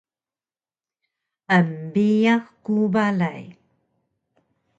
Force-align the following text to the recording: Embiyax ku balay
Embiyax 1.57 2.43
ku 2.63 2.75
balay 2.93 3.43